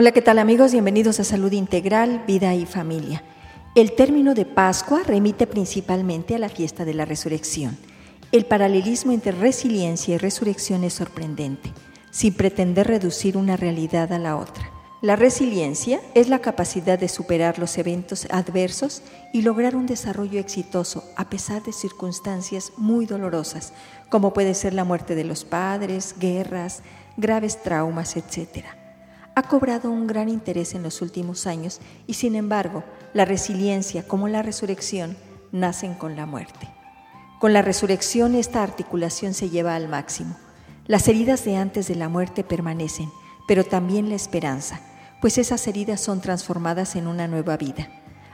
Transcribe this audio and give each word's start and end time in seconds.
Hola, 0.00 0.12
¿qué 0.12 0.22
tal 0.22 0.38
amigos? 0.38 0.72
Bienvenidos 0.72 1.20
a 1.20 1.24
Salud 1.24 1.52
Integral, 1.52 2.24
Vida 2.26 2.54
y 2.54 2.64
Familia. 2.64 3.22
El 3.74 3.92
término 3.92 4.32
de 4.32 4.46
Pascua 4.46 5.02
remite 5.06 5.46
principalmente 5.46 6.34
a 6.34 6.38
la 6.38 6.48
fiesta 6.48 6.86
de 6.86 6.94
la 6.94 7.04
resurrección. 7.04 7.76
El 8.32 8.46
paralelismo 8.46 9.12
entre 9.12 9.32
resiliencia 9.32 10.14
y 10.14 10.16
resurrección 10.16 10.84
es 10.84 10.94
sorprendente, 10.94 11.70
sin 12.10 12.32
pretender 12.32 12.86
reducir 12.86 13.36
una 13.36 13.58
realidad 13.58 14.10
a 14.14 14.18
la 14.18 14.38
otra. 14.38 14.70
La 15.02 15.16
resiliencia 15.16 16.00
es 16.14 16.30
la 16.30 16.38
capacidad 16.38 16.98
de 16.98 17.08
superar 17.08 17.58
los 17.58 17.76
eventos 17.76 18.26
adversos 18.30 19.02
y 19.34 19.42
lograr 19.42 19.76
un 19.76 19.84
desarrollo 19.84 20.40
exitoso 20.40 21.04
a 21.14 21.28
pesar 21.28 21.62
de 21.62 21.74
circunstancias 21.74 22.72
muy 22.78 23.04
dolorosas, 23.04 23.74
como 24.08 24.32
puede 24.32 24.54
ser 24.54 24.72
la 24.72 24.84
muerte 24.84 25.14
de 25.14 25.24
los 25.24 25.44
padres, 25.44 26.14
guerras, 26.18 26.80
graves 27.18 27.62
traumas, 27.62 28.16
etc 28.16 28.79
ha 29.34 29.42
cobrado 29.42 29.90
un 29.90 30.06
gran 30.06 30.28
interés 30.28 30.74
en 30.74 30.82
los 30.82 31.02
últimos 31.02 31.46
años 31.46 31.80
y 32.06 32.14
sin 32.14 32.34
embargo 32.34 32.84
la 33.14 33.24
resiliencia 33.24 34.06
como 34.06 34.28
la 34.28 34.42
resurrección 34.42 35.16
nacen 35.52 35.94
con 35.94 36.16
la 36.16 36.26
muerte. 36.26 36.68
Con 37.38 37.52
la 37.52 37.62
resurrección 37.62 38.34
esta 38.34 38.62
articulación 38.62 39.34
se 39.34 39.48
lleva 39.48 39.74
al 39.74 39.88
máximo. 39.88 40.36
Las 40.86 41.08
heridas 41.08 41.44
de 41.44 41.56
antes 41.56 41.88
de 41.88 41.94
la 41.94 42.08
muerte 42.08 42.44
permanecen, 42.44 43.08
pero 43.48 43.64
también 43.64 44.08
la 44.08 44.14
esperanza, 44.14 44.80
pues 45.20 45.38
esas 45.38 45.66
heridas 45.66 46.00
son 46.00 46.20
transformadas 46.20 46.96
en 46.96 47.06
una 47.06 47.28
nueva 47.28 47.56
vida. 47.56 47.88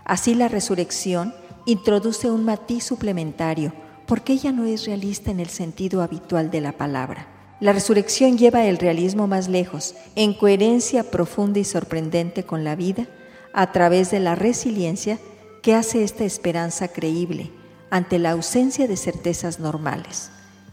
Así 0.04 0.34
la 0.34 0.48
resurrección 0.48 1.34
introduce 1.66 2.30
un 2.30 2.44
matiz 2.44 2.84
suplementario, 2.84 3.72
porque 4.06 4.32
ella 4.32 4.52
no 4.52 4.64
es 4.64 4.86
realista 4.86 5.30
en 5.30 5.40
el 5.40 5.48
sentido 5.48 6.02
habitual 6.02 6.50
de 6.50 6.60
la 6.60 6.72
palabra. 6.72 7.35
La 7.58 7.72
resurrección 7.72 8.36
lleva 8.36 8.66
el 8.66 8.76
realismo 8.76 9.26
más 9.26 9.48
lejos, 9.48 9.94
en 10.14 10.34
coherencia 10.34 11.10
profunda 11.10 11.58
y 11.58 11.64
sorprendente 11.64 12.44
con 12.44 12.64
la 12.64 12.76
vida, 12.76 13.06
a 13.54 13.72
través 13.72 14.10
de 14.10 14.20
la 14.20 14.34
resiliencia 14.34 15.18
que 15.62 15.74
hace 15.74 16.04
esta 16.04 16.24
esperanza 16.24 16.88
creíble 16.88 17.50
ante 17.88 18.18
la 18.18 18.32
ausencia 18.32 18.86
de 18.86 18.96
certezas 18.96 19.58
normales. 19.58 20.30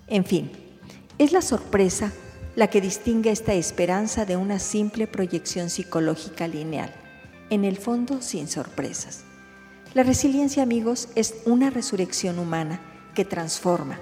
En 0.07 0.25
fin, 0.25 0.51
es 1.17 1.31
la 1.31 1.41
sorpresa 1.41 2.11
la 2.55 2.67
que 2.67 2.81
distingue 2.81 3.31
esta 3.31 3.53
esperanza 3.53 4.25
de 4.25 4.35
una 4.35 4.59
simple 4.59 5.07
proyección 5.07 5.69
psicológica 5.69 6.47
lineal, 6.47 6.93
en 7.49 7.63
el 7.63 7.77
fondo 7.77 8.21
sin 8.21 8.47
sorpresas. 8.47 9.23
La 9.93 10.03
resiliencia, 10.03 10.63
amigos, 10.63 11.09
es 11.15 11.35
una 11.45 11.69
resurrección 11.69 12.39
humana 12.39 12.81
que 13.15 13.25
transforma, 13.25 13.99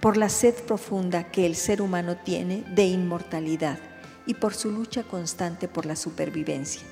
por 0.00 0.16
la 0.16 0.28
sed 0.28 0.54
profunda 0.54 1.30
que 1.30 1.46
el 1.46 1.54
ser 1.54 1.82
humano 1.82 2.16
tiene 2.16 2.64
de 2.74 2.84
inmortalidad 2.84 3.78
y 4.26 4.34
por 4.34 4.54
su 4.54 4.70
lucha 4.70 5.02
constante 5.02 5.68
por 5.68 5.86
la 5.86 5.96
supervivencia. 5.96 6.82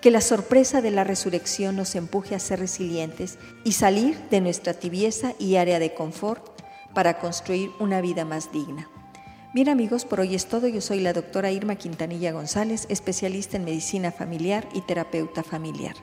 Que 0.00 0.10
la 0.10 0.20
sorpresa 0.20 0.80
de 0.80 0.90
la 0.90 1.04
resurrección 1.04 1.76
nos 1.76 1.94
empuje 1.96 2.34
a 2.34 2.38
ser 2.38 2.60
resilientes 2.60 3.38
y 3.64 3.72
salir 3.72 4.16
de 4.30 4.40
nuestra 4.40 4.72
tibieza 4.72 5.34
y 5.38 5.56
área 5.56 5.78
de 5.78 5.92
confort 5.92 6.42
para 6.94 7.18
construir 7.18 7.70
una 7.80 8.00
vida 8.00 8.24
más 8.24 8.52
digna. 8.52 8.88
Bien 9.54 9.68
amigos, 9.68 10.04
por 10.04 10.20
hoy 10.20 10.34
es 10.34 10.46
todo. 10.46 10.68
Yo 10.68 10.80
soy 10.80 11.00
la 11.00 11.12
doctora 11.12 11.50
Irma 11.50 11.76
Quintanilla 11.76 12.32
González, 12.32 12.86
especialista 12.88 13.56
en 13.56 13.64
medicina 13.64 14.12
familiar 14.12 14.68
y 14.72 14.82
terapeuta 14.82 15.42
familiar. 15.42 15.94